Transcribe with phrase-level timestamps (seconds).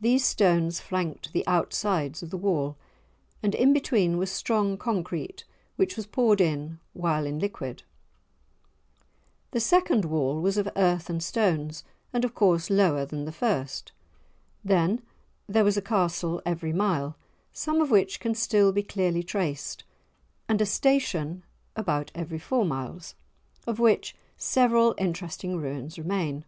[0.00, 2.76] These stones flanked the outsides of the wall,
[3.42, 5.42] and in between was strong concrete
[5.74, 7.82] which was poured in while in liquid.
[9.50, 11.82] The second wall was of earth and stones,
[12.12, 13.90] and, of course, lower than the first.
[14.64, 15.02] Then
[15.48, 17.16] there was a castle every mile,
[17.52, 19.82] some of which can still be clearly traced,
[20.48, 21.42] and a "station,"
[21.74, 23.16] about every four miles,
[23.66, 26.44] of which several interesting ruins remain.